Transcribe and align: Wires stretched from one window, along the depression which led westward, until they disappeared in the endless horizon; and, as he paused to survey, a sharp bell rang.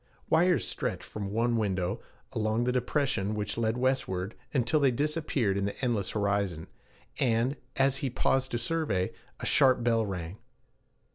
Wires 0.31 0.65
stretched 0.67 1.03
from 1.03 1.29
one 1.29 1.57
window, 1.57 2.01
along 2.31 2.63
the 2.63 2.71
depression 2.71 3.35
which 3.35 3.55
led 3.55 3.77
westward, 3.77 4.33
until 4.51 4.79
they 4.79 4.89
disappeared 4.89 5.57
in 5.59 5.65
the 5.65 5.79
endless 5.79 6.09
horizon; 6.13 6.65
and, 7.19 7.55
as 7.75 7.97
he 7.97 8.09
paused 8.09 8.49
to 8.49 8.57
survey, 8.57 9.11
a 9.41 9.45
sharp 9.45 9.83
bell 9.83 10.03
rang. 10.03 10.39